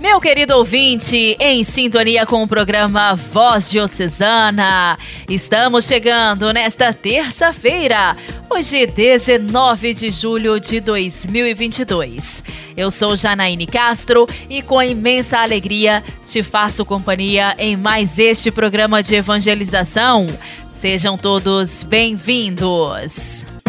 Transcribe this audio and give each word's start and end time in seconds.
Meu 0.00 0.18
querido 0.18 0.56
ouvinte, 0.56 1.36
em 1.38 1.62
sintonia 1.62 2.24
com 2.24 2.42
o 2.42 2.48
programa 2.48 3.14
Voz 3.14 3.70
Diocesana, 3.70 4.96
estamos 5.28 5.84
chegando 5.84 6.50
nesta 6.54 6.90
terça-feira, 6.94 8.16
hoje 8.48 8.86
19 8.86 9.92
de 9.92 10.10
julho 10.10 10.58
de 10.58 10.80
2022. 10.80 12.42
Eu 12.74 12.90
sou 12.90 13.14
Janaíne 13.14 13.66
Castro 13.66 14.26
e 14.48 14.62
com 14.62 14.82
imensa 14.82 15.40
alegria 15.40 16.02
te 16.24 16.42
faço 16.42 16.82
companhia 16.86 17.54
em 17.58 17.76
mais 17.76 18.18
este 18.18 18.50
programa 18.50 19.02
de 19.02 19.16
evangelização. 19.16 20.26
Sejam 20.70 21.18
todos 21.18 21.84
bem-vindos. 21.84 23.59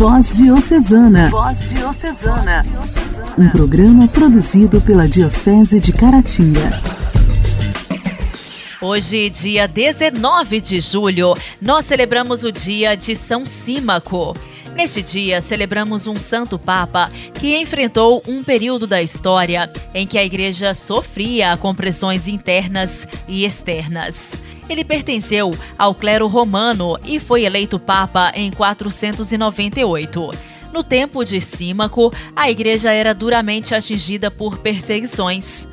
Voz 0.00 0.38
Diocesana. 0.38 1.28
Voz 1.28 1.68
Diocesana 1.74 2.64
um 3.36 3.50
programa 3.50 4.08
produzido 4.08 4.80
pela 4.80 5.06
Diocese 5.06 5.78
de 5.78 5.92
Caratinga. 5.92 6.80
Hoje, 8.80 9.28
dia 9.28 9.68
19 9.68 10.58
de 10.62 10.80
julho, 10.80 11.34
nós 11.60 11.84
celebramos 11.84 12.42
o 12.44 12.50
dia 12.50 12.94
de 12.94 13.14
São 13.14 13.44
Símaco. 13.44 14.34
Neste 14.74 15.02
dia, 15.02 15.40
celebramos 15.40 16.06
um 16.06 16.16
santo 16.16 16.58
papa 16.58 17.10
que 17.34 17.60
enfrentou 17.60 18.22
um 18.26 18.42
período 18.42 18.86
da 18.86 19.02
história 19.02 19.70
em 19.92 20.06
que 20.06 20.16
a 20.16 20.24
igreja 20.24 20.72
sofria 20.72 21.56
com 21.56 21.74
pressões 21.74 22.28
internas 22.28 23.06
e 23.28 23.44
externas. 23.44 24.36
Ele 24.68 24.84
pertenceu 24.84 25.50
ao 25.76 25.94
clero 25.94 26.26
romano 26.28 26.96
e 27.04 27.18
foi 27.18 27.44
eleito 27.44 27.78
papa 27.78 28.32
em 28.34 28.50
498. 28.50 30.30
No 30.72 30.84
tempo 30.84 31.24
de 31.24 31.40
Símaco, 31.40 32.12
a 32.34 32.48
igreja 32.48 32.92
era 32.92 33.12
duramente 33.12 33.74
atingida 33.74 34.30
por 34.30 34.58
perseguições. 34.58 35.66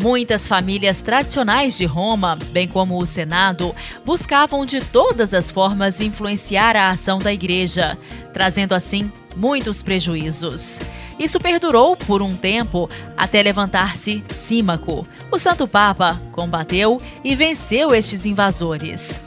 Muitas 0.00 0.46
famílias 0.46 1.02
tradicionais 1.02 1.76
de 1.76 1.84
Roma, 1.84 2.38
bem 2.52 2.68
como 2.68 3.02
o 3.02 3.04
Senado, 3.04 3.74
buscavam 4.04 4.64
de 4.64 4.80
todas 4.80 5.34
as 5.34 5.50
formas 5.50 6.00
influenciar 6.00 6.76
a 6.76 6.90
ação 6.90 7.18
da 7.18 7.32
igreja, 7.32 7.98
trazendo 8.38 8.72
assim 8.72 9.10
muitos 9.34 9.82
prejuízos. 9.82 10.78
Isso 11.18 11.40
perdurou 11.40 11.96
por 11.96 12.22
um 12.22 12.36
tempo 12.36 12.88
até 13.16 13.42
levantar-se 13.42 14.22
Símaco. 14.28 15.04
O 15.28 15.40
Santo 15.40 15.66
Papa 15.66 16.20
combateu 16.30 17.02
e 17.24 17.34
venceu 17.34 17.92
estes 17.92 18.24
invasores 18.24 19.20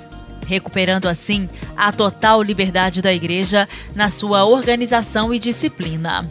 recuperando 0.47 1.07
assim 1.07 1.47
a 1.77 1.93
total 1.93 2.41
liberdade 2.41 3.01
da 3.01 3.13
Igreja 3.13 3.69
na 3.95 4.09
sua 4.09 4.43
organização 4.43 5.33
e 5.33 5.39
disciplina. 5.39 6.27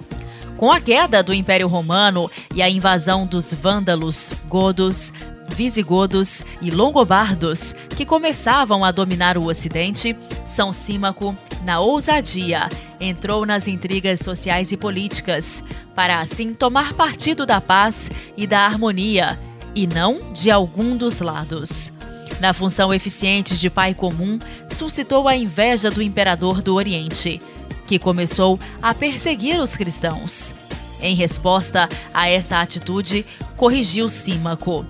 Com 0.59 0.71
a 0.71 0.79
queda 0.79 1.23
do 1.23 1.33
Império 1.33 1.67
Romano 1.69 2.31
e 2.55 2.61
a 2.61 2.69
invasão 2.69 3.27
dos 3.27 3.51
vândalos, 3.51 4.35
godos, 4.47 5.11
visigodos 5.55 6.45
e 6.61 6.71
longobardos, 6.71 7.75
que 7.97 8.05
começavam 8.05 8.85
a 8.85 8.91
dominar 8.91 9.39
o 9.39 9.47
Ocidente, 9.47 10.15
São 10.45 10.71
Símaco, 10.71 11.35
na 11.65 11.81
ousadia, 11.81 12.69
entrou 13.01 13.45
nas 13.47 13.69
intrigas 13.69 14.21
sociais 14.21 14.73
e 14.73 14.77
políticas, 14.77 15.63
para 15.95 16.21
assim 16.21 16.55
tomar 16.55 16.95
partido 16.95 17.45
da 17.45 17.61
paz 17.61 18.11
e 18.37 18.47
da 18.47 18.61
harmonia, 18.61 19.39
e 19.75 19.87
não 19.87 20.33
de 20.33 20.51
algum 20.51 20.97
dos 20.97 21.21
lados 21.21 21.93
na 22.41 22.55
função 22.55 22.93
eficiente 22.93 23.57
de 23.57 23.69
pai 23.69 23.95
comum, 23.95 24.39
suscitou 24.67 25.29
a 25.29 25.37
inveja 25.37 25.91
do 25.91 26.03
imperador 26.03 26.63
do 26.63 26.75
Oriente, 26.75 27.41
que 27.87 27.99
começou 27.99 28.59
a 28.83 28.95
perseguir 28.95 29.61
os 29.61 29.77
cristãos. 29.77 30.55
Em 31.03 31.15
resposta 31.15 31.89
a 32.13 32.29
essa 32.29 32.61
atitude, 32.61 33.25
corrigiu 33.57 34.09
Símaco. 34.09 34.87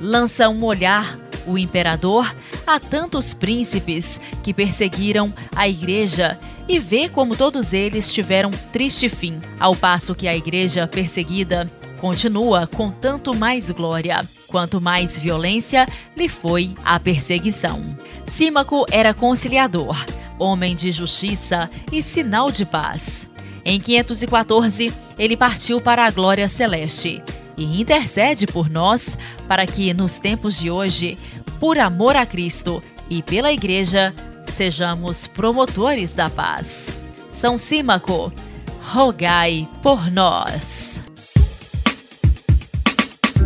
Lança 0.00 0.48
um 0.48 0.64
olhar 0.64 1.18
o 1.46 1.58
imperador 1.58 2.34
a 2.66 2.78
tantos 2.78 3.34
príncipes 3.34 4.20
que 4.42 4.54
perseguiram 4.54 5.32
a 5.54 5.68
igreja 5.68 6.38
e 6.68 6.78
vê 6.78 7.08
como 7.08 7.36
todos 7.36 7.72
eles 7.72 8.12
tiveram 8.12 8.50
triste 8.72 9.08
fim, 9.08 9.40
ao 9.58 9.74
passo 9.74 10.14
que 10.14 10.28
a 10.28 10.36
igreja 10.36 10.86
perseguida 10.86 11.70
continua 12.00 12.66
com 12.66 12.90
tanto 12.90 13.36
mais 13.36 13.70
glória, 13.70 14.26
quanto 14.48 14.80
mais 14.80 15.16
violência 15.18 15.86
lhe 16.16 16.28
foi 16.28 16.74
a 16.84 16.98
perseguição. 16.98 17.96
Símaco 18.26 18.84
era 18.90 19.14
conciliador, 19.14 19.96
homem 20.38 20.74
de 20.74 20.90
justiça 20.90 21.70
e 21.90 22.02
sinal 22.02 22.50
de 22.50 22.64
paz. 22.64 23.28
Em 23.64 23.78
514, 23.78 24.92
ele 25.18 25.36
partiu 25.36 25.80
para 25.80 26.04
a 26.04 26.10
glória 26.10 26.48
celeste 26.48 27.22
e 27.62 27.80
intercede 27.80 28.46
por 28.46 28.68
nós 28.68 29.16
para 29.46 29.66
que, 29.66 29.94
nos 29.94 30.18
tempos 30.18 30.58
de 30.58 30.70
hoje, 30.70 31.16
por 31.60 31.78
amor 31.78 32.16
a 32.16 32.26
Cristo 32.26 32.82
e 33.08 33.22
pela 33.22 33.52
Igreja, 33.52 34.14
sejamos 34.44 35.26
promotores 35.26 36.14
da 36.14 36.28
paz. 36.28 36.92
São 37.30 37.56
Símaco, 37.56 38.32
rogai 38.80 39.68
por 39.82 40.10
nós. 40.10 41.02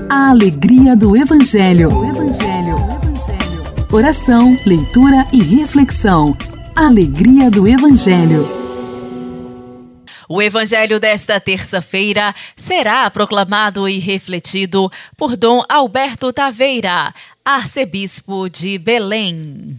A 0.08 0.30
alegria 0.30 0.96
do 0.96 1.16
Evangelho. 1.16 1.92
O 1.92 2.04
Evangelho. 2.04 2.76
Evangelho. 2.76 3.86
Oração, 3.92 4.56
leitura 4.64 5.26
e 5.32 5.42
reflexão. 5.42 6.36
Alegria 6.74 7.50
do 7.50 7.66
Evangelho. 7.66 8.65
O 10.28 10.42
Evangelho 10.42 10.98
desta 10.98 11.38
terça-feira 11.38 12.34
será 12.56 13.08
proclamado 13.10 13.88
e 13.88 13.98
refletido 13.98 14.90
por 15.16 15.36
Dom 15.36 15.62
Alberto 15.68 16.32
Taveira, 16.32 17.14
arcebispo 17.44 18.48
de 18.48 18.76
Belém. 18.78 19.78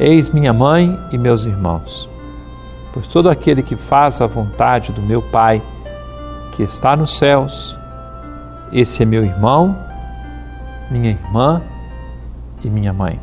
Eis 0.00 0.30
minha 0.30 0.52
mãe 0.52 0.96
e 1.10 1.18
meus 1.18 1.44
irmãos. 1.44 2.08
Pois 2.92 3.08
todo 3.08 3.28
aquele 3.28 3.64
que 3.64 3.74
faz 3.74 4.20
a 4.20 4.28
vontade 4.28 4.92
do 4.92 5.02
meu 5.02 5.20
Pai, 5.20 5.60
que 6.52 6.62
está 6.62 6.94
nos 6.94 7.18
céus, 7.18 7.76
esse 8.72 9.02
é 9.02 9.06
meu 9.06 9.24
irmão, 9.24 9.76
minha 10.88 11.10
irmã 11.10 11.60
e 12.62 12.70
minha 12.70 12.92
mãe. 12.92 13.18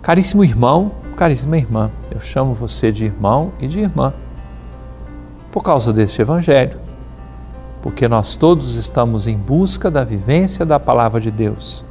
Caríssimo 0.00 0.44
irmão, 0.44 0.92
caríssima 1.16 1.58
irmã, 1.58 1.90
eu 2.12 2.20
chamo 2.20 2.54
você 2.54 2.92
de 2.92 3.06
irmão 3.06 3.50
e 3.58 3.66
de 3.66 3.80
irmã 3.80 4.14
por 5.50 5.64
causa 5.64 5.92
deste 5.92 6.22
Evangelho, 6.22 6.78
porque 7.82 8.06
nós 8.06 8.36
todos 8.36 8.76
estamos 8.76 9.26
em 9.26 9.36
busca 9.36 9.90
da 9.90 10.04
vivência 10.04 10.64
da 10.64 10.78
Palavra 10.78 11.20
de 11.20 11.32
Deus 11.32 11.89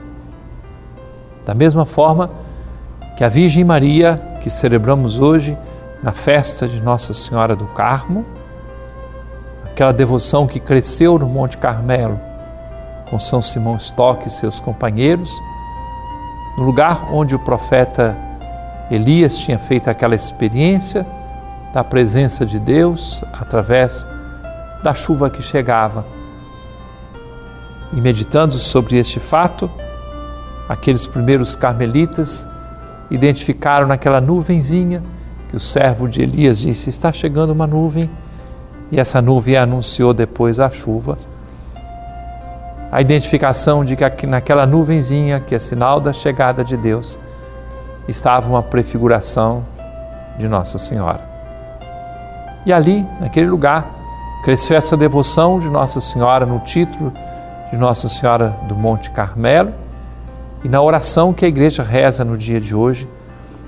da 1.46 1.54
mesma 1.54 1.86
forma 1.86 2.30
que 3.18 3.24
a 3.24 3.30
Virgem 3.30 3.64
Maria, 3.64 4.22
que 4.42 4.50
celebramos 4.50 5.20
hoje 5.20 5.58
na 6.02 6.12
festa 6.12 6.68
de 6.68 6.82
Nossa 6.82 7.14
Senhora 7.14 7.56
do 7.56 7.66
Carmo, 7.68 8.26
aquela 9.66 9.92
devoção 9.92 10.48
que 10.48 10.60
cresceu 10.60 11.18
no 11.20 11.28
Monte 11.28 11.58
Carmelo 11.58 12.20
com 13.10 13.20
São 13.20 13.42
Simão 13.42 13.76
Stock 13.78 14.28
e 14.28 14.30
seus 14.30 14.60
companheiros, 14.60 15.32
no 16.58 16.64
lugar 16.64 17.12
onde 17.12 17.36
o 17.36 17.40
profeta 17.40 18.18
Elias 18.92 19.38
tinha 19.38 19.58
feito 19.58 19.90
aquela 19.90 20.16
experiência 20.16 21.06
da 21.74 21.84
presença 21.84 22.46
de 22.46 22.60
Deus 22.60 23.24
através 23.34 24.06
da 24.84 24.94
chuva 24.94 25.30
que 25.30 25.42
chegava. 25.42 26.06
E 27.94 28.02
meditando 28.02 28.54
sobre 28.58 28.98
este 28.98 29.20
fato, 29.20 29.70
aqueles 30.70 31.08
primeiros 31.08 31.56
carmelitas 31.56 32.48
identificaram 33.10 33.88
naquela 33.88 34.22
nuvenzinha 34.22 35.02
que 35.50 35.56
o 35.56 35.60
servo 35.60 36.08
de 36.08 36.22
Elias 36.22 36.60
disse: 36.60 36.90
Está 36.90 37.12
chegando 37.12 37.50
uma 37.50 37.66
nuvem, 37.66 38.10
e 38.92 39.00
essa 39.00 39.20
nuvem 39.20 39.58
anunciou 39.58 40.14
depois 40.14 40.60
a 40.60 40.70
chuva. 40.70 41.18
A 42.92 43.02
identificação 43.02 43.84
de 43.84 43.96
que 43.96 44.26
naquela 44.26 44.66
nuvenzinha, 44.66 45.40
que 45.40 45.54
é 45.54 45.60
sinal 45.60 46.00
da 46.00 46.14
chegada 46.14 46.64
de 46.64 46.78
Deus, 46.78 47.20
estava 48.08 48.48
uma 48.48 48.64
prefiguração 48.64 49.64
de 50.38 50.48
Nossa 50.48 50.78
Senhora. 50.80 51.22
E 52.66 52.74
ali, 52.74 53.06
naquele 53.20 53.48
lugar, 53.48 53.88
cresceu 54.44 54.76
essa 54.76 54.98
devoção 54.98 55.60
de 55.60 55.70
Nossa 55.70 56.00
Senhora 56.00 56.46
no 56.46 56.60
título 56.60 57.14
de 57.72 57.78
Nossa 57.78 58.10
Senhora 58.10 58.56
do 58.68 58.76
Monte 58.76 59.12
Carmelo. 59.12 59.72
E 60.64 60.68
na 60.68 60.82
oração 60.82 61.34
que 61.34 61.46
a 61.46 61.48
igreja 61.48 61.84
reza 61.84 62.26
no 62.26 62.36
dia 62.36 62.60
de 62.60 62.76
hoje, 62.76 63.08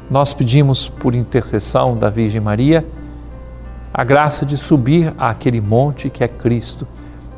nós 0.10 0.34
pedimos 0.34 0.90
por 0.90 1.16
intercessão 1.16 1.98
da 1.98 2.10
Virgem 2.10 2.42
Maria 2.42 2.86
a 3.94 4.04
graça 4.04 4.46
de 4.46 4.58
subir 4.58 5.14
àquele 5.18 5.62
monte 5.62 6.10
que 6.10 6.24
é 6.24 6.28
Cristo, 6.28 6.88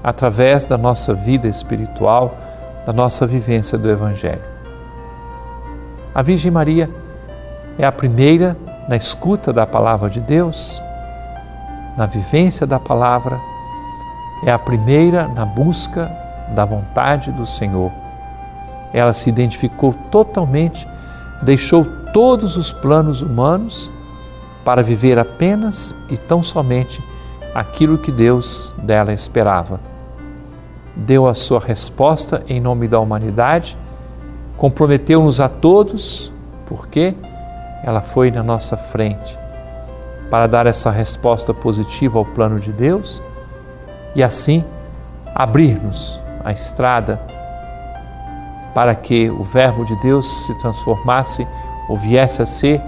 através 0.03 0.65
da 0.65 0.77
nossa 0.77 1.13
vida 1.13 1.47
espiritual, 1.47 2.35
da 2.85 2.91
nossa 2.91 3.25
vivência 3.25 3.77
do 3.77 3.89
Evangelho. 3.89 4.41
A 6.13 6.21
Virgem 6.21 6.51
Maria 6.51 6.89
é 7.77 7.85
a 7.85 7.91
primeira 7.91 8.57
na 8.87 8.95
escuta 8.95 9.53
da 9.53 9.65
palavra 9.65 10.09
de 10.09 10.19
Deus, 10.19 10.81
na 11.97 12.05
vivência 12.05 12.67
da 12.67 12.79
palavra, 12.79 13.39
é 14.45 14.51
a 14.51 14.59
primeira 14.59 15.27
na 15.27 15.45
busca 15.45 16.11
da 16.53 16.65
vontade 16.65 17.31
do 17.31 17.45
Senhor. 17.45 18.02
Ela 18.93 19.11
se 19.11 19.29
identificou 19.29 19.93
totalmente, 20.11 20.87
deixou 21.41 21.83
todos 22.13 22.55
os 22.55 22.71
planos 22.71 23.21
humanos 23.21 23.91
para 24.63 24.83
viver 24.83 25.17
apenas 25.17 25.95
e 26.09 26.15
tão 26.15 26.41
somente 26.43 27.03
aquilo 27.53 27.97
que 27.97 28.11
Deus 28.11 28.73
dela 28.77 29.11
esperava. 29.11 29.79
Deu 30.95 31.27
a 31.27 31.33
sua 31.33 31.59
resposta 31.59 32.43
em 32.47 32.61
nome 32.61 32.87
da 32.87 32.99
humanidade, 32.99 33.77
comprometeu-nos 34.55 35.39
a 35.39 35.49
todos, 35.49 36.31
porque 36.65 37.15
ela 37.83 38.01
foi 38.01 38.31
na 38.31 38.43
nossa 38.43 38.77
frente 38.77 39.37
para 40.29 40.47
dar 40.47 40.65
essa 40.65 40.89
resposta 40.89 41.53
positiva 41.53 42.17
ao 42.17 42.25
plano 42.25 42.59
de 42.59 42.71
Deus 42.71 43.21
e 44.15 44.23
assim 44.23 44.63
abrir-nos 45.35 46.19
a 46.43 46.51
estrada 46.51 47.21
para 48.73 48.95
que 48.95 49.29
o 49.29 49.43
Verbo 49.43 49.85
de 49.85 49.95
Deus 49.97 50.45
se 50.45 50.57
transformasse 50.57 51.47
ou 51.87 51.97
viesse 51.97 52.41
a 52.41 52.45
ser 52.45 52.81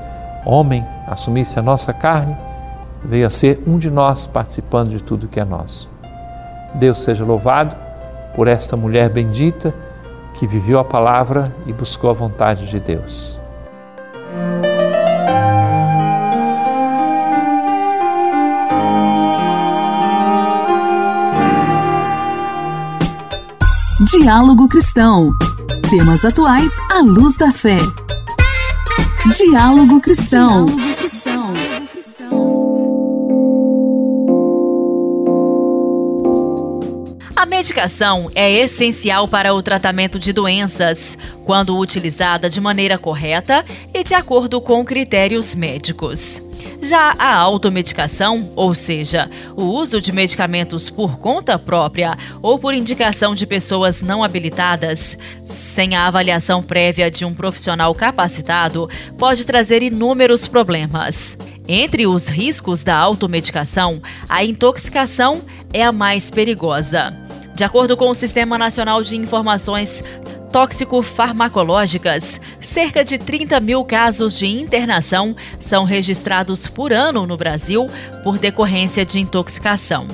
homem, 0.46 0.86
assumisse 1.08 1.60
a 1.60 1.62
nossa 1.62 1.94
carne, 1.94 2.36
veio 3.04 3.28
a 3.28 3.30
ser 3.30 3.62
um 3.68 3.78
de 3.78 3.90
nós 3.90 4.26
participando 4.26 4.90
de 4.90 5.02
tudo 5.02 5.28
que 5.28 5.40
é 5.40 5.46
nosso. 5.46 5.90
Deus 6.74 7.00
seja 7.04 7.24
louvado 7.24 7.76
por 8.36 8.48
esta 8.48 8.76
mulher 8.76 9.10
bendita 9.10 9.74
que 10.34 10.46
viveu 10.46 10.80
a 10.80 10.84
palavra 10.84 11.56
e 11.66 11.74
buscou 11.74 12.10
a 12.10 12.14
vontade 12.14 12.68
de 12.68 12.80
Deus. 12.80 13.40
Diálogo 24.12 24.68
Cristão. 24.68 25.32
Temas 25.90 26.26
atuais 26.26 26.74
à 26.92 27.02
luz 27.02 27.38
da 27.38 27.52
fé. 27.52 27.78
Diálogo 29.38 30.02
Cristão. 30.02 30.66
A 30.68 31.15
medicação 37.66 38.30
é 38.36 38.52
essencial 38.52 39.28
para 39.28 39.52
o 39.52 39.60
tratamento 39.60 40.20
de 40.20 40.32
doenças, 40.32 41.18
quando 41.46 41.76
utilizada 41.76 42.48
de 42.48 42.62
maneira 42.62 42.96
correta 42.96 43.66
e 43.92 44.04
de 44.04 44.14
acordo 44.14 44.62
com 44.62 44.86
critérios 44.86 45.56
médicos. 45.56 46.44
Já 46.80 47.16
a 47.18 47.34
automedicação, 47.36 48.52
ou 48.56 48.76
seja, 48.76 49.32
o 49.56 49.64
uso 49.64 50.00
de 50.00 50.12
medicamentos 50.12 50.92
por 50.92 51.18
conta 51.18 51.58
própria 51.58 52.16
ou 52.40 52.60
por 52.60 52.76
indicação 52.76 53.34
de 53.34 53.48
pessoas 53.48 54.04
não 54.04 54.24
habilitadas, 54.24 55.18
sem 55.44 55.96
a 55.96 56.06
avaliação 56.06 56.62
prévia 56.62 57.10
de 57.10 57.26
um 57.26 57.34
profissional 57.34 57.96
capacitado, 57.96 58.88
pode 59.18 59.44
trazer 59.44 59.82
inúmeros 59.82 60.48
problemas. 60.48 61.36
Entre 61.68 62.06
os 62.06 62.28
riscos 62.28 62.84
da 62.84 62.96
automedicação, 62.96 64.00
a 64.30 64.46
intoxicação 64.46 65.42
é 65.74 65.84
a 65.84 65.92
mais 65.92 66.30
perigosa. 66.30 67.25
De 67.56 67.64
acordo 67.64 67.96
com 67.96 68.10
o 68.10 68.14
Sistema 68.14 68.58
Nacional 68.58 69.02
de 69.02 69.16
Informações 69.16 70.04
tóxico-farmacológicas, 70.52 72.42
cerca 72.60 73.02
de 73.02 73.18
30 73.18 73.62
mil 73.62 73.86
casos 73.86 74.38
de 74.38 74.46
internação 74.46 75.34
são 75.58 75.86
registrados 75.86 76.68
por 76.68 76.92
ano 76.92 77.26
no 77.26 77.38
Brasil 77.38 77.88
por 78.24 78.38
decorrência 78.38 79.06
de 79.06 79.22
intoxicação. 79.22 80.06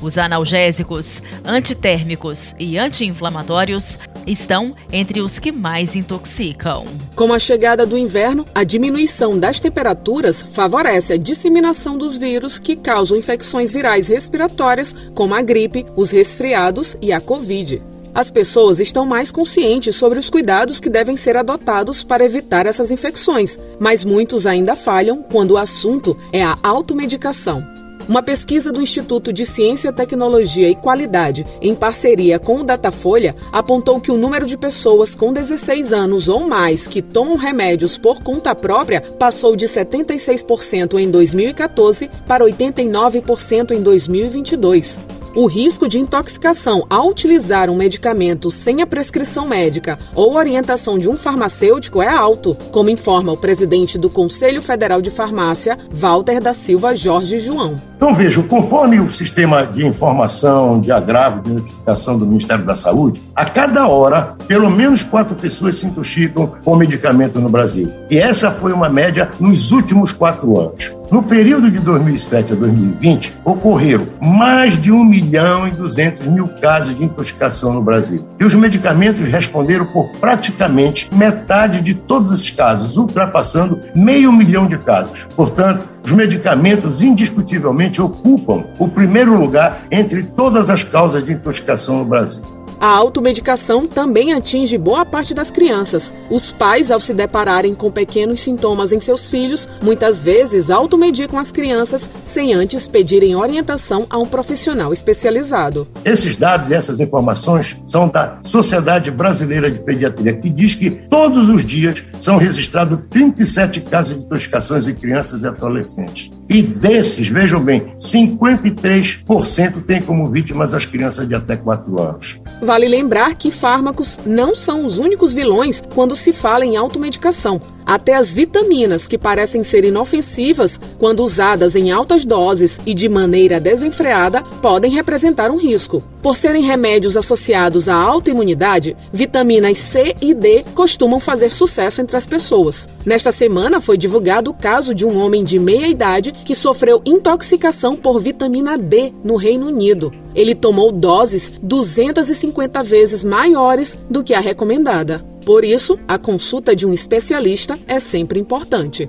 Os 0.00 0.16
analgésicos, 0.18 1.20
antitérmicos 1.44 2.54
e 2.60 2.78
anti-inflamatórios 2.78 3.98
estão 4.26 4.74
entre 4.92 5.20
os 5.20 5.38
que 5.38 5.52
mais 5.52 5.96
intoxicam. 5.96 6.84
Com 7.14 7.32
a 7.32 7.38
chegada 7.38 7.86
do 7.86 7.96
inverno, 7.96 8.46
a 8.54 8.64
diminuição 8.64 9.38
das 9.38 9.60
temperaturas 9.60 10.42
favorece 10.42 11.12
a 11.12 11.16
disseminação 11.16 11.96
dos 11.96 12.16
vírus 12.16 12.58
que 12.58 12.76
causam 12.76 13.16
infecções 13.16 13.72
virais 13.72 14.06
respiratórias, 14.06 14.94
como 15.14 15.34
a 15.34 15.42
gripe, 15.42 15.86
os 15.96 16.10
resfriados 16.10 16.96
e 17.00 17.12
a 17.12 17.20
Covid. 17.20 17.82
As 18.14 18.30
pessoas 18.30 18.78
estão 18.78 19.04
mais 19.04 19.32
conscientes 19.32 19.96
sobre 19.96 20.20
os 20.20 20.30
cuidados 20.30 20.78
que 20.78 20.88
devem 20.88 21.16
ser 21.16 21.36
adotados 21.36 22.04
para 22.04 22.24
evitar 22.24 22.64
essas 22.64 22.92
infecções, 22.92 23.58
mas 23.80 24.04
muitos 24.04 24.46
ainda 24.46 24.76
falham 24.76 25.20
quando 25.20 25.52
o 25.52 25.58
assunto 25.58 26.16
é 26.32 26.44
a 26.44 26.56
automedicação. 26.62 27.73
Uma 28.06 28.22
pesquisa 28.22 28.70
do 28.70 28.82
Instituto 28.82 29.32
de 29.32 29.46
Ciência, 29.46 29.90
Tecnologia 29.90 30.68
e 30.68 30.74
Qualidade, 30.74 31.46
em 31.60 31.74
parceria 31.74 32.38
com 32.38 32.58
o 32.58 32.64
Datafolha, 32.64 33.34
apontou 33.50 33.98
que 33.98 34.12
o 34.12 34.16
número 34.18 34.46
de 34.46 34.58
pessoas 34.58 35.14
com 35.14 35.32
16 35.32 35.90
anos 35.92 36.28
ou 36.28 36.46
mais 36.46 36.86
que 36.86 37.00
tomam 37.00 37.36
remédios 37.36 37.96
por 37.96 38.22
conta 38.22 38.54
própria 38.54 39.00
passou 39.00 39.56
de 39.56 39.66
76% 39.66 40.98
em 40.98 41.10
2014 41.10 42.10
para 42.26 42.44
89% 42.44 43.70
em 43.70 43.80
2022 43.80 45.00
o 45.34 45.46
risco 45.46 45.88
de 45.88 45.98
intoxicação 45.98 46.86
ao 46.88 47.08
utilizar 47.08 47.68
um 47.68 47.74
medicamento 47.74 48.50
sem 48.50 48.82
a 48.82 48.86
prescrição 48.86 49.46
médica 49.46 49.98
ou 50.14 50.36
orientação 50.36 50.98
de 50.98 51.08
um 51.08 51.16
farmacêutico 51.16 52.00
é 52.00 52.08
alto, 52.08 52.56
como 52.70 52.88
informa 52.88 53.32
o 53.32 53.36
presidente 53.36 53.98
do 53.98 54.08
Conselho 54.08 54.62
Federal 54.62 55.02
de 55.02 55.10
Farmácia, 55.10 55.76
Walter 55.92 56.40
da 56.40 56.54
Silva 56.54 56.94
Jorge 56.94 57.40
João. 57.40 57.80
Então, 57.96 58.14
vejo, 58.14 58.42
conforme 58.44 59.00
o 59.00 59.10
sistema 59.10 59.64
de 59.64 59.86
informação, 59.86 60.80
de 60.80 60.92
agravo, 60.92 61.42
de 61.42 61.54
notificação 61.54 62.18
do 62.18 62.26
Ministério 62.26 62.64
da 62.64 62.76
Saúde, 62.76 63.22
a 63.34 63.44
cada 63.44 63.88
hora, 63.88 64.36
pelo 64.46 64.70
menos 64.70 65.02
quatro 65.02 65.34
pessoas 65.34 65.76
se 65.76 65.86
intoxicam 65.86 66.52
com 66.64 66.76
medicamento 66.76 67.40
no 67.40 67.48
Brasil. 67.48 67.90
E 68.10 68.18
essa 68.18 68.50
foi 68.50 68.72
uma 68.72 68.88
média 68.88 69.30
nos 69.40 69.72
últimos 69.72 70.12
quatro 70.12 70.58
anos. 70.60 70.92
No 71.14 71.22
período 71.22 71.70
de 71.70 71.78
2007 71.78 72.54
a 72.54 72.56
2020, 72.56 73.36
ocorreram 73.44 74.04
mais 74.20 74.76
de 74.76 74.90
1 74.90 75.04
milhão 75.04 75.68
e 75.68 75.70
200 75.70 76.26
mil 76.26 76.48
casos 76.60 76.96
de 76.96 77.04
intoxicação 77.04 77.72
no 77.72 77.80
Brasil. 77.80 78.26
E 78.40 78.44
os 78.44 78.52
medicamentos 78.52 79.28
responderam 79.28 79.86
por 79.86 80.10
praticamente 80.18 81.08
metade 81.14 81.82
de 81.82 81.94
todos 81.94 82.32
esses 82.32 82.50
casos, 82.50 82.96
ultrapassando 82.96 83.80
meio 83.94 84.32
milhão 84.32 84.66
de 84.66 84.76
casos. 84.76 85.28
Portanto, 85.36 85.84
os 86.04 86.10
medicamentos 86.10 87.00
indiscutivelmente 87.00 88.02
ocupam 88.02 88.64
o 88.80 88.88
primeiro 88.88 89.38
lugar 89.38 89.82
entre 89.92 90.24
todas 90.24 90.68
as 90.68 90.82
causas 90.82 91.24
de 91.24 91.32
intoxicação 91.32 91.98
no 91.98 92.04
Brasil. 92.04 92.53
A 92.84 92.88
automedicação 92.88 93.86
também 93.86 94.34
atinge 94.34 94.76
boa 94.76 95.06
parte 95.06 95.32
das 95.32 95.50
crianças. 95.50 96.12
Os 96.28 96.52
pais, 96.52 96.90
ao 96.90 97.00
se 97.00 97.14
depararem 97.14 97.74
com 97.74 97.90
pequenos 97.90 98.42
sintomas 98.42 98.92
em 98.92 99.00
seus 99.00 99.30
filhos, 99.30 99.66
muitas 99.82 100.22
vezes 100.22 100.68
automedicam 100.68 101.38
as 101.38 101.50
crianças 101.50 102.10
sem 102.22 102.52
antes 102.52 102.86
pedirem 102.86 103.34
orientação 103.34 104.06
a 104.10 104.18
um 104.18 104.26
profissional 104.26 104.92
especializado. 104.92 105.88
Esses 106.04 106.36
dados 106.36 106.70
e 106.70 106.74
essas 106.74 107.00
informações 107.00 107.74
são 107.86 108.06
da 108.06 108.38
Sociedade 108.42 109.10
Brasileira 109.10 109.70
de 109.70 109.78
Pediatria, 109.78 110.34
que 110.34 110.50
diz 110.50 110.74
que 110.74 110.90
todos 110.90 111.48
os 111.48 111.64
dias 111.64 112.02
são 112.20 112.36
registrados 112.36 112.98
37 113.08 113.80
casos 113.80 114.18
de 114.18 114.26
intoxicações 114.26 114.86
em 114.86 114.94
crianças 114.94 115.42
e 115.42 115.46
adolescentes. 115.46 116.30
E 116.48 116.62
desses, 116.62 117.28
vejam 117.28 117.60
bem, 117.62 117.94
53% 117.98 119.84
têm 119.86 120.02
como 120.02 120.28
vítimas 120.30 120.74
as 120.74 120.84
crianças 120.84 121.26
de 121.26 121.34
até 121.34 121.56
4 121.56 122.00
anos. 122.00 122.40
Vale 122.62 122.86
lembrar 122.86 123.34
que 123.34 123.50
fármacos 123.50 124.18
não 124.26 124.54
são 124.54 124.84
os 124.84 124.98
únicos 124.98 125.32
vilões 125.32 125.82
quando 125.94 126.14
se 126.14 126.32
fala 126.32 126.64
em 126.64 126.76
automedicação. 126.76 127.60
Até 127.86 128.14
as 128.14 128.32
vitaminas, 128.32 129.06
que 129.06 129.18
parecem 129.18 129.62
ser 129.62 129.84
inofensivas 129.84 130.80
quando 130.98 131.22
usadas 131.22 131.76
em 131.76 131.90
altas 131.90 132.24
doses 132.24 132.80
e 132.86 132.94
de 132.94 133.08
maneira 133.08 133.60
desenfreada, 133.60 134.42
podem 134.62 134.90
representar 134.90 135.50
um 135.50 135.56
risco. 135.56 136.02
Por 136.22 136.38
serem 136.38 136.62
remédios 136.62 137.18
associados 137.18 137.86
à 137.86 137.94
autoimunidade, 137.94 138.96
vitaminas 139.12 139.78
C 139.78 140.16
e 140.22 140.32
D 140.32 140.64
costumam 140.74 141.20
fazer 141.20 141.50
sucesso 141.50 142.00
entre 142.00 142.16
as 142.16 142.26
pessoas. 142.26 142.88
Nesta 143.04 143.30
semana 143.30 143.80
foi 143.80 143.98
divulgado 143.98 144.50
o 144.50 144.54
caso 144.54 144.94
de 144.94 145.04
um 145.04 145.18
homem 145.18 145.44
de 145.44 145.58
meia 145.58 145.86
idade 145.86 146.32
que 146.32 146.54
sofreu 146.54 147.02
intoxicação 147.04 147.94
por 147.94 148.18
vitamina 148.18 148.78
D 148.78 149.12
no 149.22 149.36
Reino 149.36 149.66
Unido. 149.66 150.10
Ele 150.34 150.54
tomou 150.54 150.90
doses 150.90 151.52
250 151.62 152.82
vezes 152.82 153.22
maiores 153.22 153.98
do 154.08 154.24
que 154.24 154.32
a 154.32 154.40
recomendada. 154.40 155.33
Por 155.44 155.62
isso, 155.62 155.98
a 156.08 156.16
consulta 156.16 156.74
de 156.74 156.86
um 156.86 156.94
especialista 156.94 157.78
é 157.86 158.00
sempre 158.00 158.40
importante. 158.40 159.08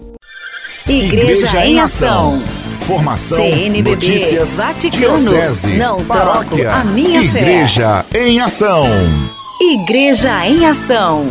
Igreja, 0.87 1.47
Igreja 1.47 1.65
em 1.65 1.79
Ação. 1.79 2.43
Formação, 2.81 3.37
CNBB, 3.37 3.89
notícias, 3.89 4.55
Vaticano, 4.55 5.17
diocese, 5.17 5.77
não 5.77 6.05
paróquia, 6.05 6.71
a 6.71 6.83
minha 6.83 7.21
Igreja 7.23 8.05
fé. 8.07 8.27
em 8.27 8.39
Ação. 8.39 8.85
Igreja 9.59 10.45
em 10.47 10.65
Ação. 10.65 11.25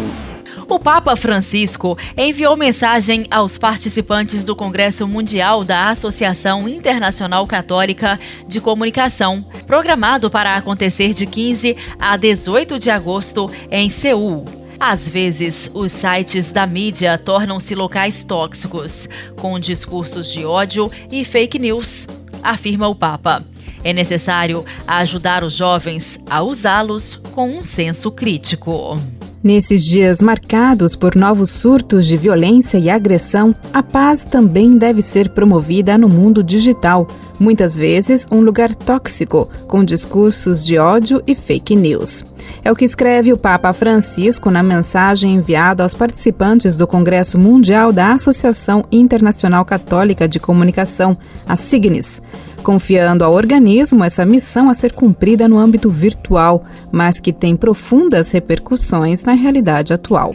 O 0.69 0.79
Papa 0.81 1.15
Francisco 1.15 1.97
enviou 2.17 2.57
mensagem 2.57 3.27
aos 3.31 3.59
participantes 3.59 4.43
do 4.43 4.57
Congresso 4.57 5.07
Mundial 5.07 5.63
da 5.63 5.91
Associação 5.91 6.67
Internacional 6.67 7.47
Católica 7.47 8.19
de 8.49 8.61
Comunicação, 8.61 9.45
programado 9.67 10.31
para 10.31 10.57
acontecer 10.57 11.13
de 11.13 11.27
15 11.27 11.77
a 11.99 12.17
18 12.17 12.79
de 12.79 12.91
agosto 12.91 13.51
em 13.71 13.91
Seul. 13.91 14.64
Às 14.79 15.09
vezes, 15.09 15.71
os 15.75 15.93
sites 15.93 16.53
da 16.53 16.67
mídia 16.67 17.17
tornam-se 17.17 17.75
locais 17.75 18.25
tóxicos, 18.25 19.09
com 19.37 19.59
discursos 19.59 20.33
de 20.33 20.45
ódio 20.45 20.91
e 21.11 21.25
fake 21.25 21.59
news, 21.59 22.07
afirma 22.43 22.89
o 22.89 22.95
Papa. 22.95 23.45
É 23.83 23.93
necessário 23.93 24.65
ajudar 24.87 25.45
os 25.45 25.55
jovens 25.55 26.19
a 26.29 26.43
usá-los 26.43 27.15
com 27.15 27.59
um 27.59 27.63
senso 27.63 28.11
crítico. 28.11 28.99
Nesses 29.45 29.85
dias 29.85 30.23
marcados 30.23 30.97
por 30.97 31.15
novos 31.15 31.51
surtos 31.51 32.07
de 32.07 32.17
violência 32.17 32.79
e 32.79 32.89
agressão, 32.89 33.55
a 33.75 33.83
paz 33.83 34.25
também 34.25 34.79
deve 34.79 35.03
ser 35.03 35.29
promovida 35.29 35.99
no 35.99 36.09
mundo 36.09 36.43
digital, 36.43 37.07
muitas 37.39 37.77
vezes 37.77 38.27
um 38.31 38.41
lugar 38.41 38.75
tóxico, 38.75 39.49
com 39.67 39.85
discursos 39.85 40.65
de 40.65 40.79
ódio 40.79 41.23
e 41.27 41.35
fake 41.35 41.75
news. 41.75 42.25
É 42.63 42.71
o 42.71 42.77
que 42.77 42.85
escreve 42.85 43.33
o 43.33 43.39
Papa 43.39 43.73
Francisco 43.73 44.51
na 44.51 44.63
mensagem 44.63 45.35
enviada 45.35 45.83
aos 45.83 45.95
participantes 45.95 46.75
do 46.75 46.87
Congresso 46.87 47.39
Mundial 47.39 47.93
da 47.93 48.13
Associação 48.13 48.85
Internacional 48.91 49.65
Católica 49.65 50.29
de 50.29 50.41
Comunicação, 50.41 51.17
a 51.47 51.57
SIGNIS, 51.57 52.23
confiando 52.63 53.25
ao 53.25 53.33
organismo 53.33 54.03
essa 54.03 54.25
missão 54.25 54.71
a 54.71 54.75
ser 54.75 54.93
cumprida 54.93 55.47
no 55.47 55.59
âmbito 55.59 55.91
virtual, 55.91 56.63
mas 56.91 57.21
que 57.21 57.33
tem 57.33 57.57
profundas 57.57 58.31
repercussões 58.31 59.23
na 59.23 59.33
realidade 59.33 59.93
atual. 59.93 60.35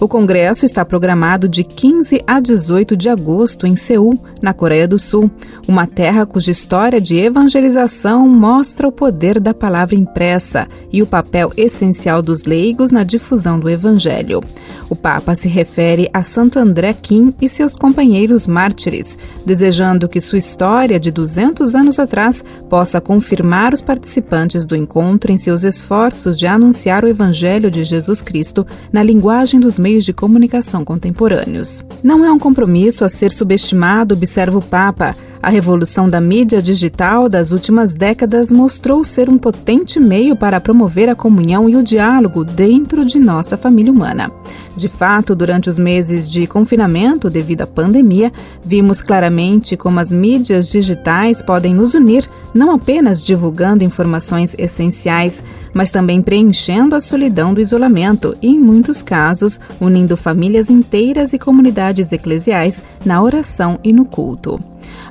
O 0.00 0.06
congresso 0.06 0.64
está 0.64 0.84
programado 0.84 1.48
de 1.48 1.64
15 1.64 2.22
a 2.24 2.38
18 2.38 2.96
de 2.96 3.08
agosto 3.08 3.66
em 3.66 3.74
Seul, 3.74 4.16
na 4.40 4.54
Coreia 4.54 4.86
do 4.86 4.96
Sul, 4.96 5.28
uma 5.66 5.88
terra 5.88 6.24
cuja 6.24 6.52
história 6.52 7.00
de 7.00 7.16
evangelização 7.16 8.28
mostra 8.28 8.86
o 8.86 8.92
poder 8.92 9.40
da 9.40 9.52
palavra 9.52 9.96
impressa 9.96 10.68
e 10.92 11.02
o 11.02 11.06
papel 11.06 11.52
essencial 11.56 12.22
dos 12.22 12.44
leigos 12.44 12.92
na 12.92 13.02
difusão 13.02 13.58
do 13.58 13.68
evangelho. 13.68 14.40
O 14.88 14.96
Papa 14.96 15.34
se 15.34 15.48
refere 15.48 16.08
a 16.14 16.22
Santo 16.22 16.58
André 16.58 16.94
Kim 16.94 17.34
e 17.42 17.48
seus 17.48 17.74
companheiros 17.76 18.46
mártires, 18.46 19.18
desejando 19.44 20.08
que 20.08 20.20
sua 20.20 20.38
história 20.38 20.98
de 20.98 21.10
200 21.10 21.74
anos 21.74 21.98
atrás 21.98 22.42
possa 22.70 23.00
confirmar 23.00 23.74
os 23.74 23.82
participantes 23.82 24.64
do 24.64 24.74
encontro 24.74 25.30
em 25.30 25.36
seus 25.36 25.62
esforços 25.62 26.38
de 26.38 26.46
anunciar 26.46 27.04
o 27.04 27.08
evangelho 27.08 27.70
de 27.70 27.84
Jesus 27.84 28.22
Cristo 28.22 28.66
na 28.90 29.02
linguagem 29.02 29.60
dos 29.60 29.78
de 29.96 30.12
comunicação 30.12 30.84
contemporâneos. 30.84 31.84
Não 32.02 32.24
é 32.24 32.30
um 32.30 32.38
compromisso 32.38 33.04
a 33.04 33.08
ser 33.08 33.32
subestimado, 33.32 34.14
observa 34.14 34.58
o 34.58 34.62
Papa. 34.62 35.16
A 35.40 35.50
revolução 35.50 36.10
da 36.10 36.20
mídia 36.20 36.60
digital 36.60 37.28
das 37.28 37.52
últimas 37.52 37.94
décadas 37.94 38.50
mostrou 38.50 39.04
ser 39.04 39.30
um 39.30 39.38
potente 39.38 40.00
meio 40.00 40.34
para 40.34 40.60
promover 40.60 41.08
a 41.08 41.14
comunhão 41.14 41.68
e 41.68 41.76
o 41.76 41.82
diálogo 41.82 42.44
dentro 42.44 43.04
de 43.04 43.20
nossa 43.20 43.56
família 43.56 43.92
humana. 43.92 44.32
De 44.74 44.88
fato, 44.88 45.36
durante 45.36 45.68
os 45.68 45.78
meses 45.78 46.28
de 46.28 46.44
confinamento 46.48 47.30
devido 47.30 47.62
à 47.62 47.66
pandemia, 47.68 48.32
vimos 48.64 49.00
claramente 49.00 49.76
como 49.76 50.00
as 50.00 50.12
mídias 50.12 50.68
digitais 50.68 51.40
podem 51.40 51.72
nos 51.72 51.94
unir, 51.94 52.28
não 52.52 52.72
apenas 52.72 53.22
divulgando 53.22 53.84
informações 53.84 54.56
essenciais, 54.58 55.42
mas 55.72 55.92
também 55.92 56.20
preenchendo 56.20 56.96
a 56.96 57.00
solidão 57.00 57.54
do 57.54 57.60
isolamento 57.60 58.36
e, 58.42 58.48
em 58.48 58.58
muitos 58.58 59.02
casos, 59.02 59.60
unindo 59.80 60.16
famílias 60.16 60.68
inteiras 60.68 61.32
e 61.32 61.38
comunidades 61.38 62.10
eclesiais 62.10 62.82
na 63.04 63.22
oração 63.22 63.78
e 63.84 63.92
no 63.92 64.04
culto. 64.04 64.58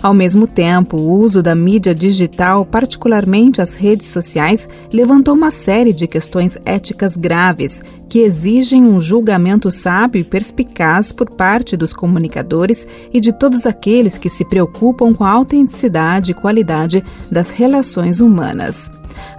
Ao 0.01 0.13
mesmo 0.13 0.45
tempo, 0.45 0.97
o 0.97 1.19
uso 1.19 1.41
da 1.41 1.55
mídia 1.55 1.93
digital, 1.93 2.65
particularmente 2.65 3.61
as 3.61 3.75
redes 3.75 4.07
sociais, 4.07 4.67
levantou 4.91 5.33
uma 5.33 5.51
série 5.51 5.93
de 5.93 6.07
questões 6.07 6.57
éticas 6.65 7.15
graves 7.15 7.83
que 8.07 8.19
exigem 8.19 8.83
um 8.83 9.01
julgamento 9.01 9.69
sábio 9.69 10.19
e 10.19 10.23
perspicaz 10.23 11.11
por 11.11 11.29
parte 11.29 11.75
dos 11.75 11.93
comunicadores 11.93 12.87
e 13.13 13.19
de 13.19 13.31
todos 13.31 13.65
aqueles 13.65 14.17
que 14.17 14.29
se 14.29 14.45
preocupam 14.45 15.13
com 15.13 15.23
a 15.23 15.31
autenticidade 15.31 16.31
e 16.31 16.35
qualidade 16.35 17.03
das 17.29 17.51
relações 17.51 18.21
humanas. 18.21 18.89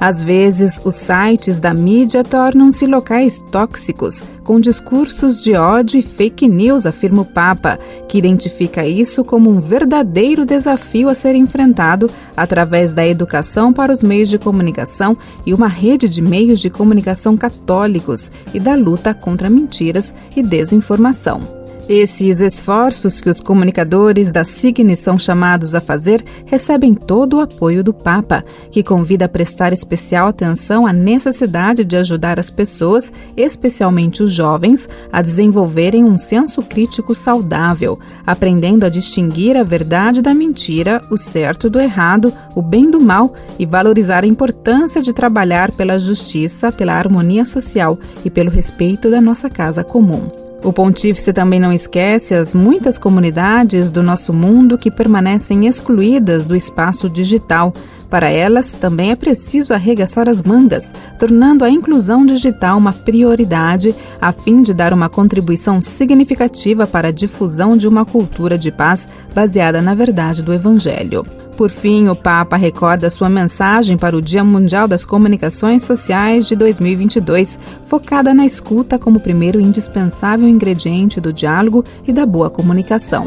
Às 0.00 0.22
vezes, 0.22 0.80
os 0.84 0.94
sites 0.94 1.58
da 1.58 1.74
mídia 1.74 2.22
tornam-se 2.22 2.86
locais 2.86 3.42
tóxicos, 3.50 4.24
com 4.44 4.58
discursos 4.58 5.42
de 5.42 5.54
ódio 5.54 5.98
e 5.98 6.02
fake 6.02 6.48
news, 6.48 6.86
afirma 6.86 7.22
o 7.22 7.24
Papa, 7.24 7.78
que 8.08 8.16
identifica 8.16 8.86
isso 8.86 9.24
como 9.24 9.50
um 9.50 9.60
verdadeiro 9.60 10.46
desafio 10.46 11.08
a 11.08 11.14
ser 11.14 11.34
enfrentado 11.34 12.10
através 12.36 12.94
da 12.94 13.06
educação 13.06 13.72
para 13.72 13.92
os 13.92 14.02
meios 14.02 14.28
de 14.28 14.38
comunicação 14.38 15.16
e 15.44 15.52
uma 15.52 15.68
rede 15.68 16.08
de 16.08 16.22
meios 16.22 16.60
de 16.60 16.70
comunicação 16.70 17.36
católicos 17.36 18.30
e 18.54 18.60
da 18.60 18.74
luta 18.74 19.12
contra 19.12 19.50
mentiras 19.50 20.14
e 20.34 20.42
desinformação. 20.42 21.57
Esses 21.88 22.42
esforços 22.42 23.18
que 23.18 23.30
os 23.30 23.40
comunicadores 23.40 24.30
da 24.30 24.44
SIGNE 24.44 24.94
são 24.94 25.18
chamados 25.18 25.74
a 25.74 25.80
fazer 25.80 26.22
recebem 26.44 26.92
todo 26.92 27.38
o 27.38 27.40
apoio 27.40 27.82
do 27.82 27.94
Papa, 27.94 28.44
que 28.70 28.82
convida 28.82 29.24
a 29.24 29.28
prestar 29.28 29.72
especial 29.72 30.28
atenção 30.28 30.86
à 30.86 30.92
necessidade 30.92 31.84
de 31.84 31.96
ajudar 31.96 32.38
as 32.38 32.50
pessoas, 32.50 33.10
especialmente 33.34 34.22
os 34.22 34.30
jovens, 34.30 34.86
a 35.10 35.22
desenvolverem 35.22 36.04
um 36.04 36.18
senso 36.18 36.62
crítico 36.62 37.14
saudável, 37.14 37.98
aprendendo 38.26 38.84
a 38.84 38.90
distinguir 38.90 39.56
a 39.56 39.64
verdade 39.64 40.20
da 40.20 40.34
mentira, 40.34 41.02
o 41.10 41.16
certo 41.16 41.70
do 41.70 41.80
errado, 41.80 42.34
o 42.54 42.60
bem 42.60 42.90
do 42.90 43.00
mal 43.00 43.32
e 43.58 43.64
valorizar 43.64 44.24
a 44.24 44.26
importância 44.26 45.00
de 45.00 45.14
trabalhar 45.14 45.72
pela 45.72 45.98
justiça, 45.98 46.70
pela 46.70 46.92
harmonia 46.92 47.46
social 47.46 47.98
e 48.22 48.28
pelo 48.28 48.50
respeito 48.50 49.10
da 49.10 49.22
nossa 49.22 49.48
casa 49.48 49.82
comum. 49.82 50.47
O 50.62 50.72
pontífice 50.72 51.32
também 51.32 51.60
não 51.60 51.72
esquece 51.72 52.34
as 52.34 52.52
muitas 52.52 52.98
comunidades 52.98 53.92
do 53.92 54.02
nosso 54.02 54.32
mundo 54.32 54.76
que 54.76 54.90
permanecem 54.90 55.66
excluídas 55.66 56.44
do 56.44 56.56
espaço 56.56 57.08
digital. 57.08 57.72
Para 58.10 58.28
elas, 58.28 58.72
também 58.74 59.12
é 59.12 59.16
preciso 59.16 59.72
arregaçar 59.72 60.28
as 60.28 60.42
mangas, 60.42 60.92
tornando 61.18 61.64
a 61.64 61.70
inclusão 61.70 62.26
digital 62.26 62.76
uma 62.76 62.92
prioridade, 62.92 63.94
a 64.20 64.32
fim 64.32 64.60
de 64.60 64.74
dar 64.74 64.92
uma 64.92 65.08
contribuição 65.08 65.80
significativa 65.80 66.86
para 66.86 67.08
a 67.08 67.12
difusão 67.12 67.76
de 67.76 67.86
uma 67.86 68.04
cultura 68.04 68.58
de 68.58 68.72
paz 68.72 69.08
baseada 69.32 69.80
na 69.80 69.94
verdade 69.94 70.42
do 70.42 70.52
Evangelho. 70.52 71.24
Por 71.58 71.72
fim, 71.72 72.06
o 72.06 72.14
Papa 72.14 72.56
recorda 72.56 73.10
sua 73.10 73.28
mensagem 73.28 73.98
para 73.98 74.16
o 74.16 74.22
Dia 74.22 74.44
Mundial 74.44 74.86
das 74.86 75.04
Comunicações 75.04 75.82
Sociais 75.82 76.46
de 76.46 76.54
2022, 76.54 77.58
focada 77.82 78.32
na 78.32 78.46
escuta 78.46 78.96
como 78.96 79.18
primeiro 79.18 79.60
indispensável 79.60 80.46
ingrediente 80.46 81.20
do 81.20 81.32
diálogo 81.32 81.84
e 82.06 82.12
da 82.12 82.24
boa 82.24 82.48
comunicação 82.48 83.26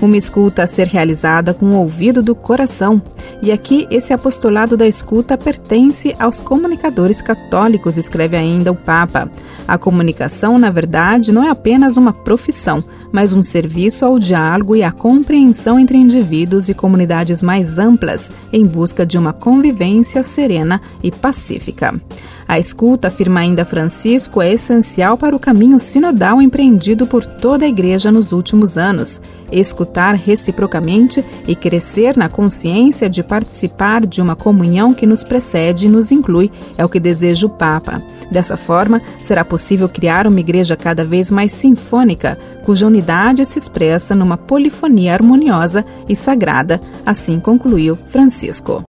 uma 0.00 0.16
escuta 0.16 0.64
a 0.64 0.66
ser 0.66 0.86
realizada 0.88 1.54
com 1.54 1.66
o 1.66 1.76
ouvido 1.76 2.22
do 2.22 2.34
coração. 2.34 3.00
E 3.42 3.52
aqui 3.52 3.86
esse 3.90 4.12
apostolado 4.12 4.76
da 4.76 4.86
escuta 4.86 5.36
pertence 5.36 6.14
aos 6.18 6.40
comunicadores 6.40 7.22
católicos, 7.22 7.96
escreve 7.96 8.36
ainda 8.36 8.72
o 8.72 8.76
Papa. 8.76 9.30
A 9.66 9.78
comunicação, 9.78 10.58
na 10.58 10.70
verdade, 10.70 11.32
não 11.32 11.44
é 11.44 11.50
apenas 11.50 11.96
uma 11.96 12.12
profissão, 12.12 12.82
mas 13.12 13.32
um 13.32 13.42
serviço 13.42 14.04
ao 14.04 14.18
diálogo 14.18 14.76
e 14.76 14.82
à 14.82 14.92
compreensão 14.92 15.78
entre 15.78 15.98
indivíduos 15.98 16.68
e 16.68 16.74
comunidades 16.74 17.42
mais 17.66 17.78
amplas, 17.78 18.30
em 18.52 18.64
busca 18.64 19.04
de 19.04 19.18
uma 19.18 19.32
convivência 19.32 20.22
serena 20.22 20.80
e 21.02 21.10
pacífica. 21.10 22.00
A 22.48 22.60
escuta, 22.60 23.08
afirma 23.08 23.40
ainda 23.40 23.64
Francisco, 23.64 24.40
é 24.40 24.52
essencial 24.52 25.18
para 25.18 25.34
o 25.34 25.38
caminho 25.38 25.80
sinodal 25.80 26.40
empreendido 26.40 27.04
por 27.04 27.26
toda 27.26 27.64
a 27.64 27.68
Igreja 27.68 28.12
nos 28.12 28.30
últimos 28.30 28.78
anos. 28.78 29.20
Escutar 29.50 30.14
reciprocamente 30.14 31.24
e 31.46 31.56
crescer 31.56 32.16
na 32.16 32.28
consciência 32.28 33.10
de 33.10 33.22
participar 33.22 34.06
de 34.06 34.22
uma 34.22 34.36
comunhão 34.36 34.94
que 34.94 35.06
nos 35.06 35.24
precede 35.24 35.86
e 35.86 35.88
nos 35.88 36.12
inclui 36.12 36.50
é 36.78 36.84
o 36.84 36.88
que 36.88 37.00
deseja 37.00 37.46
o 37.46 37.50
Papa. 37.50 38.00
Dessa 38.30 38.56
forma, 38.56 39.02
será 39.20 39.44
possível 39.44 39.88
criar 39.88 40.26
uma 40.26 40.40
igreja 40.40 40.76
cada 40.76 41.04
vez 41.04 41.32
mais 41.32 41.50
sinfônica, 41.50 42.38
cuja 42.64 42.86
unidade 42.86 43.44
se 43.44 43.58
expressa 43.58 44.14
numa 44.14 44.36
polifonia 44.36 45.14
harmoniosa 45.14 45.84
e 46.08 46.14
sagrada, 46.14 46.80
assim 47.04 47.40
concluiu 47.40 47.98
Francisco. 48.06 48.84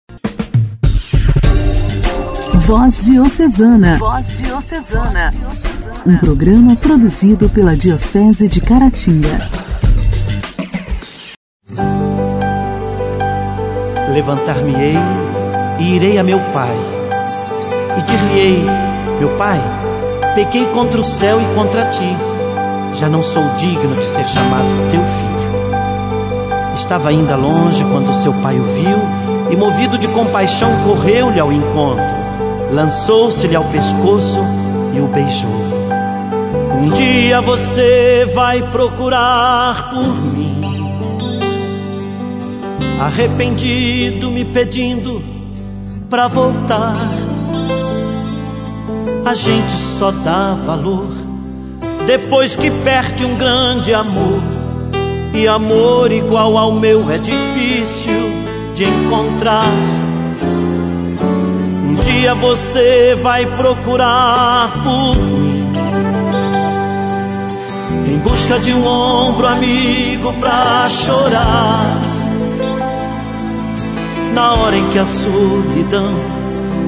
Voz 2.66 3.04
Diocesana. 3.04 3.96
Voz 3.96 4.38
Diocesana. 4.38 5.32
Um 6.04 6.16
programa 6.18 6.74
produzido 6.74 7.48
pela 7.48 7.76
Diocese 7.76 8.48
de 8.48 8.60
Caratinga. 8.60 9.48
Levantar-me-ei 14.12 14.96
e 15.78 15.94
irei 15.94 16.18
a 16.18 16.24
meu 16.24 16.40
pai. 16.52 16.74
E 17.98 18.02
dir-lhe-ei: 18.02 18.64
Meu 19.20 19.36
pai, 19.36 19.60
pequei 20.34 20.66
contra 20.66 21.00
o 21.00 21.04
céu 21.04 21.40
e 21.40 21.54
contra 21.54 21.86
ti. 21.86 22.16
Já 22.94 23.08
não 23.08 23.22
sou 23.22 23.44
digno 23.50 23.94
de 23.94 24.04
ser 24.04 24.26
chamado 24.26 24.90
teu 24.90 25.04
filho. 25.04 26.74
Estava 26.74 27.10
ainda 27.10 27.36
longe 27.36 27.84
quando 27.84 28.12
seu 28.12 28.34
pai 28.42 28.58
o 28.58 28.64
viu 28.64 28.98
e, 29.52 29.56
movido 29.56 29.96
de 29.96 30.08
compaixão, 30.08 30.72
correu-lhe 30.82 31.38
ao 31.38 31.52
encontro 31.52 32.25
lançou-se-lhe 32.70 33.56
ao 33.56 33.64
pescoço 33.64 34.40
e 34.94 35.00
o 35.00 35.06
beijou. 35.06 35.50
Um 36.74 36.90
dia 36.90 37.40
você 37.40 38.30
vai 38.34 38.62
procurar 38.70 39.90
por 39.90 40.24
mim, 40.32 40.60
arrependido, 43.00 44.30
me 44.30 44.44
pedindo 44.44 45.22
pra 46.08 46.28
voltar. 46.28 46.96
A 49.24 49.34
gente 49.34 49.72
só 49.98 50.10
dá 50.10 50.54
valor 50.54 51.08
depois 52.06 52.54
que 52.54 52.70
perde 52.70 53.24
um 53.24 53.36
grande 53.36 53.92
amor. 53.92 54.40
E 55.34 55.46
amor 55.46 56.12
igual 56.12 56.56
ao 56.56 56.72
meu 56.72 57.10
é 57.10 57.18
difícil 57.18 58.30
de 58.74 58.84
encontrar 58.84 59.64
dia 62.16 62.34
você 62.34 63.14
vai 63.22 63.44
procurar 63.44 64.70
por 64.82 65.16
mim. 65.16 65.72
Em 68.08 68.18
busca 68.18 68.58
de 68.58 68.72
um 68.72 68.86
ombro 68.86 69.46
amigo 69.46 70.32
pra 70.34 70.88
chorar. 70.88 71.98
Na 74.32 74.54
hora 74.54 74.76
em 74.76 74.88
que 74.88 74.98
a 74.98 75.06
solidão 75.06 76.14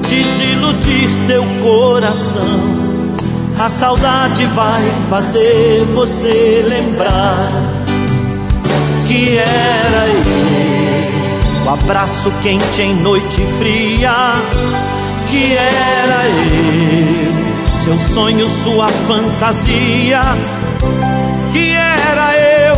desiludir 0.07 1.09
seu 1.27 1.43
coração 1.63 2.59
A 3.59 3.67
saudade 3.69 4.45
vai 4.45 4.83
fazer 5.09 5.83
você 5.95 6.63
lembrar 6.67 7.49
Que 9.07 9.37
era 9.39 10.07
eu 10.09 11.65
O 11.65 11.69
abraço 11.73 12.31
quente 12.43 12.81
em 12.83 12.95
noite 13.01 13.41
fria 13.57 14.13
que 15.29 15.53
era 15.53 16.27
eu, 16.27 17.77
seu 17.83 17.99
sonho, 17.99 18.49
sua 18.49 18.87
fantasia, 18.87 20.21
que 21.53 21.71
era 21.71 22.35
eu, 22.35 22.75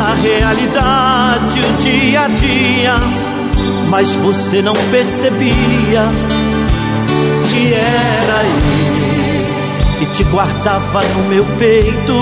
a 0.00 0.14
realidade, 0.14 1.60
o 1.60 1.82
dia 1.82 2.22
a 2.22 2.28
dia, 2.28 2.94
mas 3.88 4.08
você 4.16 4.62
não 4.62 4.74
percebia 4.90 6.08
que 7.50 7.74
era 7.74 8.42
eu 8.42 8.96
que 9.98 10.06
te 10.06 10.24
guardava 10.24 11.02
no 11.02 11.28
meu 11.28 11.44
peito, 11.58 12.12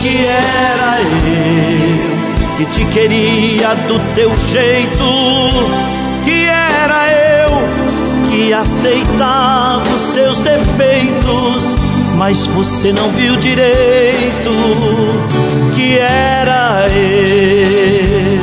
que 0.00 0.26
era 0.26 1.00
eu 1.00 2.22
que 2.56 2.66
te 2.66 2.84
queria 2.86 3.74
do 3.88 3.98
teu 4.14 4.30
jeito, 4.50 5.04
que 6.24 6.44
era 6.44 7.12
eu 7.12 7.21
aceitava 8.50 9.86
os 9.94 10.00
seus 10.00 10.40
defeitos, 10.40 11.76
mas 12.16 12.46
você 12.46 12.92
não 12.92 13.10
viu 13.10 13.36
direito 13.36 14.50
que 15.76 15.98
era 15.98 16.86
eu. 16.88 18.40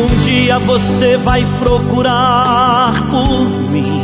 Um 0.00 0.20
dia 0.22 0.58
você 0.58 1.18
vai 1.18 1.46
procurar 1.58 2.94
por 3.10 3.70
mim 3.70 4.00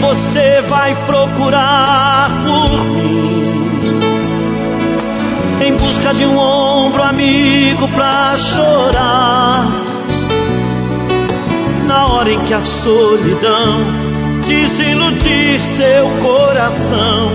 você 0.00 0.62
vai 0.68 0.94
procurar 1.06 2.30
por 2.44 2.84
mim. 2.86 3.42
Em 5.64 5.72
busca 5.76 6.14
de 6.14 6.24
um 6.24 6.38
ombro 6.38 7.02
amigo 7.02 7.88
pra 7.88 8.36
chorar. 8.36 9.68
Na 11.86 12.06
hora 12.06 12.32
em 12.32 12.40
que 12.40 12.52
a 12.52 12.60
solidão 12.60 14.06
desiludir 14.46 15.60
seu 15.60 16.08
coração 16.22 17.32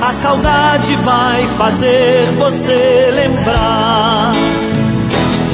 A 0.00 0.12
saudade 0.12 0.94
vai 0.96 1.46
fazer 1.58 2.30
você 2.38 3.10
lembrar 3.12 4.32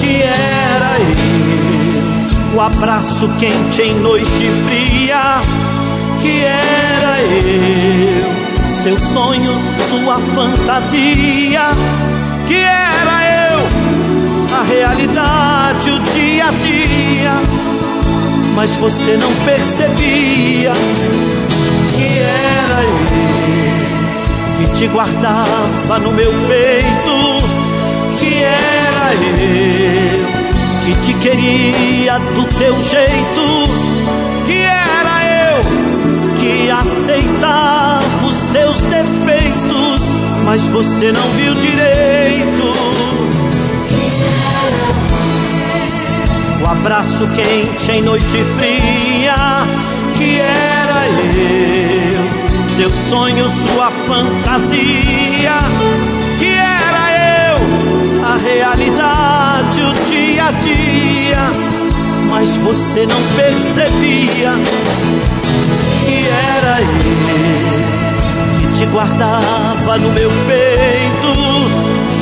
Que 0.00 0.22
era 0.22 0.98
eu 1.00 2.56
O 2.56 2.60
abraço 2.60 3.28
quente 3.38 3.82
em 3.82 3.94
noite 4.00 4.50
fria 4.64 5.40
que 6.20 6.44
era 6.44 7.20
eu, 7.22 8.72
seu 8.82 8.98
sonho, 8.98 9.58
sua 9.88 10.18
fantasia, 10.18 11.68
que 12.46 12.54
era 12.54 13.52
eu, 13.52 14.56
a 14.56 14.62
realidade, 14.62 15.90
o 15.90 16.00
dia 16.12 16.46
a 16.46 16.50
dia, 16.50 17.32
mas 18.54 18.70
você 18.74 19.16
não 19.16 19.32
percebia 19.44 20.72
que 21.94 22.18
era 22.18 22.82
eu, 22.82 23.00
que 24.58 24.78
te 24.78 24.86
guardava 24.88 25.98
no 26.00 26.12
meu 26.12 26.32
peito, 26.48 27.42
que 28.18 28.42
era 28.42 29.14
eu, 29.14 30.20
que 30.84 30.94
te 31.00 31.14
queria 31.14 32.18
do 32.18 32.44
teu 32.58 32.80
jeito 32.82 33.99
aceitava 36.80 38.26
os 38.26 38.34
seus 38.34 38.80
defeitos, 38.82 40.22
mas 40.44 40.62
você 40.68 41.12
não 41.12 41.22
viu 41.32 41.54
direito. 41.54 42.74
O 46.62 46.66
abraço 46.66 47.26
quente 47.28 47.90
em 47.92 48.02
noite 48.02 48.44
fria, 48.56 49.34
que 50.16 50.40
era 50.40 51.06
eu 51.06 52.40
seu 52.76 52.90
sonho, 53.10 53.46
sua 53.48 53.90
fantasia, 53.90 55.58
que 56.38 56.46
era 56.46 57.50
eu, 57.50 58.24
a 58.24 58.36
realidade, 58.38 59.82
o 59.82 60.10
dia 60.10 60.44
a 60.46 60.50
dia, 60.52 61.50
mas 62.30 62.56
você 62.56 63.04
não 63.06 63.20
percebia 63.36 64.54
que 66.84 67.08
era 67.30 67.58
eu 67.58 68.60
que 68.60 68.78
te 68.78 68.86
guardava 68.86 69.98
no 69.98 70.10
meu 70.10 70.30
peito, 70.48 71.32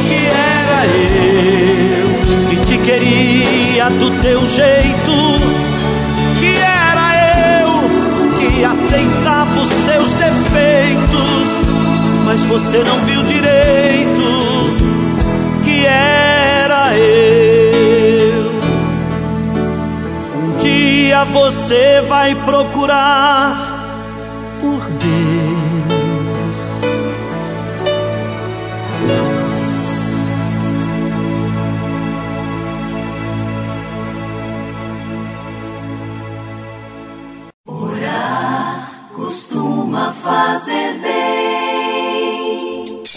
que 0.09 0.27
era 0.27 0.87
eu 0.87 2.51
que 2.51 2.57
te 2.67 2.79
queria 2.79 3.91
do 3.91 4.11
teu 4.21 4.47
jeito 4.47 5.49
e 8.59 8.65
aceitava 8.65 9.61
os 9.61 9.69
seus 9.69 10.13
defeitos, 10.15 11.31
mas 12.25 12.41
você 12.47 12.79
não 12.79 12.99
viu 13.07 13.23
direito 13.23 14.23
que 15.65 15.87
era 15.87 16.97
eu. 16.99 18.51
Um 20.35 20.57
dia 20.59 21.25
você 21.25 22.03
vai 22.09 22.35
procurar. 22.35 23.68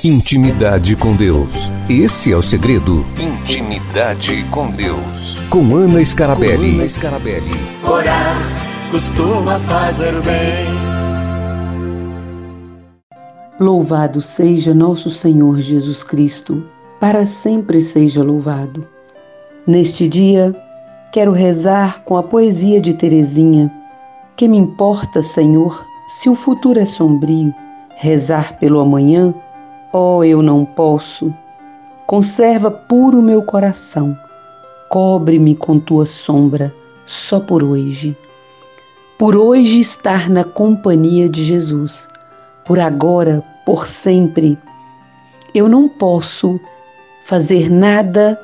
Intimidade 0.03 0.95
com 0.95 1.15
Deus. 1.15 1.71
Esse 1.87 2.31
é 2.31 2.35
o 2.35 2.41
segredo. 2.41 3.05
Intimidade 3.19 4.43
com 4.49 4.71
Deus. 4.71 5.37
Com 5.49 5.75
Ana 5.75 6.03
Scarabelli. 6.03 6.71
Com 6.71 6.79
Ana 6.79 6.89
Scarabelli. 6.89 7.51
Orar 7.83 8.37
costuma 8.89 9.59
fazer 9.59 10.19
bem. 10.21 10.90
Louvado 13.61 14.21
seja 14.21 14.73
nosso 14.73 15.11
Senhor 15.11 15.59
Jesus 15.59 16.01
Cristo, 16.01 16.63
para 16.99 17.27
sempre 17.27 17.79
seja 17.79 18.23
louvado. 18.23 18.87
Neste 19.67 20.07
dia, 20.07 20.51
quero 21.13 21.31
rezar 21.31 22.01
com 22.03 22.17
a 22.17 22.23
poesia 22.23 22.81
de 22.81 22.95
Teresinha. 22.95 23.71
Que 24.35 24.47
me 24.47 24.57
importa, 24.57 25.21
Senhor, 25.21 25.85
se 26.07 26.27
o 26.27 26.33
futuro 26.33 26.79
é 26.79 26.85
sombrio, 26.85 27.53
rezar 27.97 28.57
pelo 28.57 28.79
amanhã 28.79 29.31
Oh, 29.93 30.23
eu 30.23 30.41
não 30.41 30.65
posso. 30.65 31.31
Conserva 32.07 32.71
puro 32.71 33.21
meu 33.21 33.43
coração. 33.43 34.17
Cobre-me 34.89 35.53
com 35.53 35.77
tua 35.77 36.07
sombra, 36.07 36.73
só 37.05 37.39
por 37.39 37.63
hoje. 37.63 38.17
Por 39.19 39.35
hoje 39.35 39.79
estar 39.79 40.31
na 40.31 40.43
companhia 40.43 41.29
de 41.29 41.45
Jesus. 41.45 42.07
Por 42.65 42.79
agora, 42.79 43.43
por 43.65 43.87
sempre. 43.87 44.57
Eu 45.53 45.67
não 45.67 45.87
posso 45.87 46.59
fazer 47.25 47.69
nada 47.69 48.39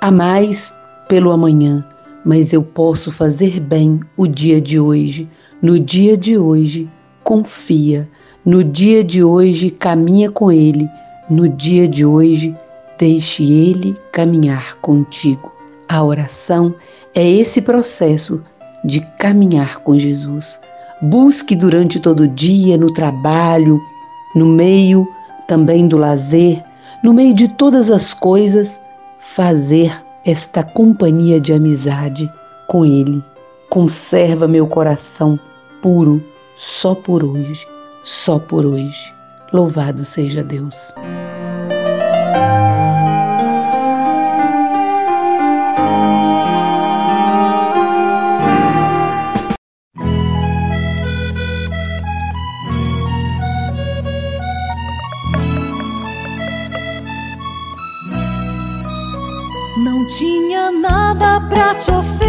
a 0.00 0.10
mais 0.10 0.74
pelo 1.08 1.30
amanhã, 1.30 1.84
mas 2.24 2.52
eu 2.52 2.62
posso 2.62 3.10
fazer 3.10 3.60
bem 3.60 4.00
o 4.16 4.26
dia 4.26 4.60
de 4.60 4.78
hoje. 4.78 5.28
No 5.60 5.78
dia 5.78 6.16
de 6.16 6.38
hoje, 6.38 6.88
confia 7.24 8.08
no 8.48 8.64
dia 8.64 9.04
de 9.04 9.22
hoje, 9.22 9.70
caminha 9.70 10.30
com 10.30 10.50
Ele. 10.50 10.88
No 11.28 11.46
dia 11.46 11.86
de 11.86 12.02
hoje, 12.02 12.56
deixe 12.98 13.42
Ele 13.42 13.94
caminhar 14.10 14.76
contigo. 14.76 15.52
A 15.86 16.02
oração 16.02 16.74
é 17.14 17.28
esse 17.28 17.60
processo 17.60 18.40
de 18.82 19.02
caminhar 19.18 19.80
com 19.80 19.98
Jesus. 19.98 20.58
Busque 21.00 21.54
durante 21.54 22.00
todo 22.00 22.24
o 22.24 22.28
dia, 22.28 22.76
no 22.76 22.92
trabalho, 22.92 23.80
no 24.34 24.46
meio 24.46 25.06
também 25.46 25.86
do 25.86 25.96
lazer, 25.96 26.62
no 27.02 27.14
meio 27.14 27.34
de 27.34 27.48
todas 27.48 27.90
as 27.90 28.12
coisas, 28.12 28.78
fazer 29.20 29.92
esta 30.24 30.62
companhia 30.62 31.40
de 31.40 31.52
amizade 31.52 32.30
com 32.66 32.84
Ele. 32.84 33.22
Conserva 33.70 34.48
meu 34.48 34.66
coração 34.66 35.38
puro 35.80 36.22
só 36.56 36.94
por 36.94 37.22
hoje 37.24 37.66
só 38.08 38.38
por 38.38 38.64
hoje. 38.64 39.12
Louvado 39.52 40.04
seja 40.04 40.42
Deus. 40.42 40.92
Tinha 60.08 60.70
nada 60.70 61.38
pra 61.42 61.74
te 61.74 61.90
oferecer, 61.90 62.27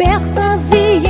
abertas 0.00 0.72
e 0.72 1.09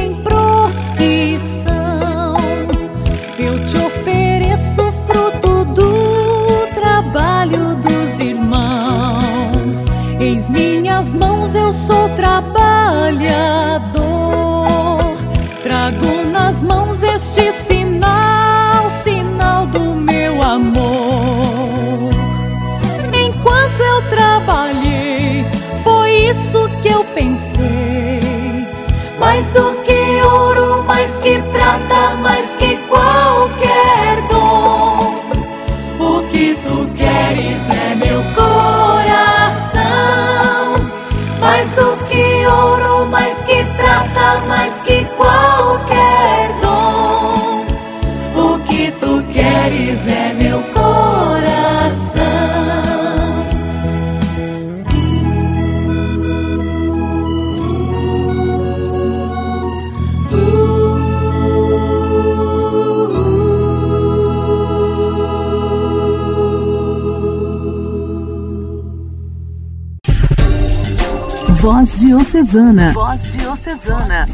Voz 71.60 72.00
Diocesana. 72.00 72.94
Voz 72.94 73.32
Diocesana. 73.34 74.26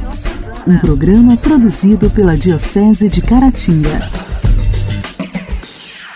Um 0.64 0.78
programa 0.78 1.36
produzido 1.36 2.08
pela 2.08 2.38
Diocese 2.38 3.08
de 3.08 3.20
Caratinga. 3.20 4.08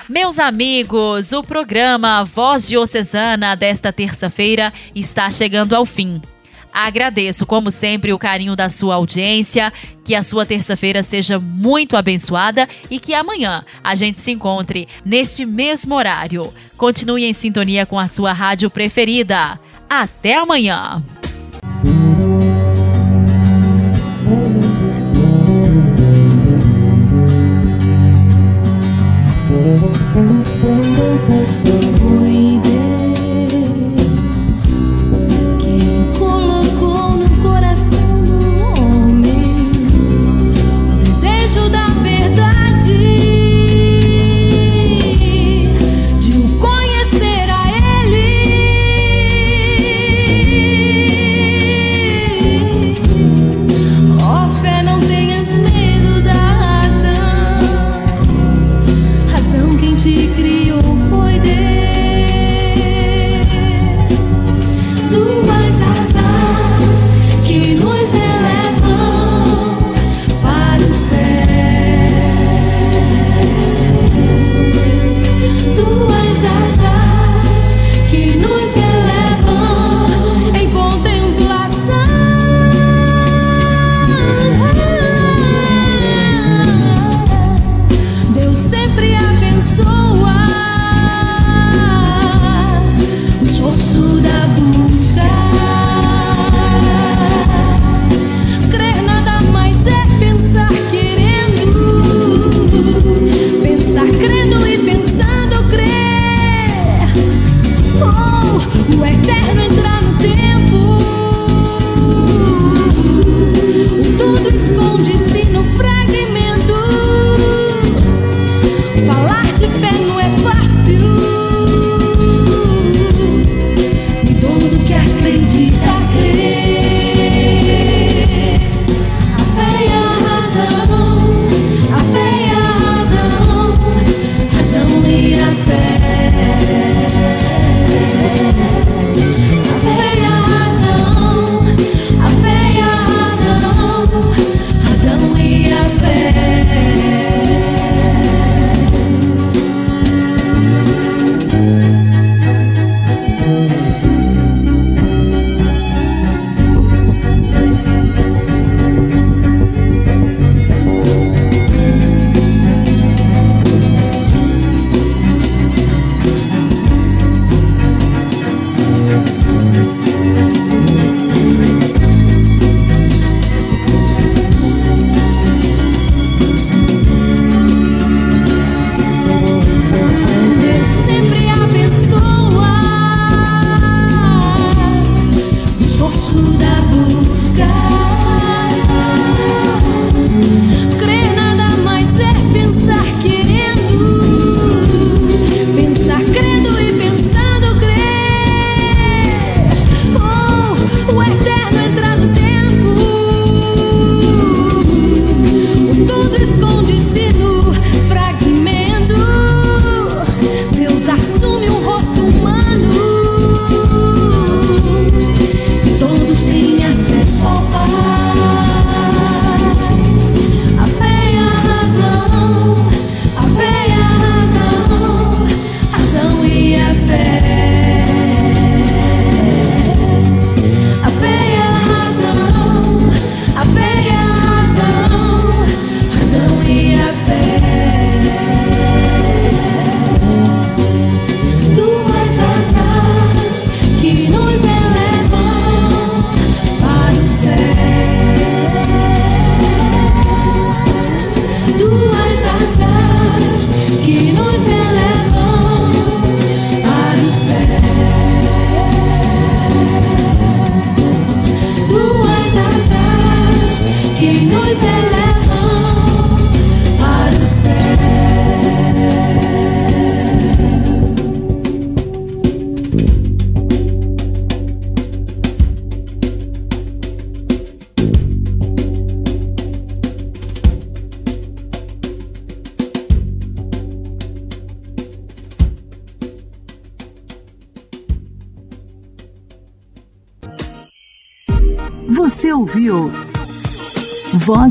Meus 0.09 0.38
amigos, 0.38 1.33
o 1.33 1.42
programa 1.42 2.23
Voz 2.23 2.68
Diocesana 2.68 3.57
desta 3.57 3.92
terça-feira 3.92 4.73
está 4.94 5.29
chegando 5.29 5.75
ao 5.75 5.85
fim. 5.85 6.23
Agradeço, 6.73 7.44
como 7.44 7.73
sempre, 7.73 8.12
o 8.12 8.18
carinho 8.18 8.55
da 8.55 8.68
sua 8.68 8.94
audiência. 8.94 9.73
Que 10.05 10.14
a 10.14 10.23
sua 10.23 10.46
terça-feira 10.46 11.03
seja 11.03 11.40
muito 11.40 11.96
abençoada 11.96 12.68
e 12.88 13.01
que 13.01 13.14
amanhã 13.14 13.64
a 13.83 13.96
gente 13.96 14.20
se 14.20 14.31
encontre 14.31 14.87
neste 15.05 15.44
mesmo 15.44 15.96
horário. 15.96 16.55
Continue 16.77 17.25
em 17.25 17.33
sintonia 17.33 17.85
com 17.85 17.99
a 17.99 18.07
sua 18.07 18.33
rádio 18.33 18.70
preferida. 18.70 19.59
Até 19.90 20.37
amanhã! 20.37 21.03
te 29.50 29.57
criou 31.62 31.89